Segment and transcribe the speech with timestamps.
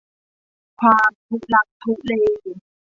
[0.81, 2.13] ความทุลักทุเล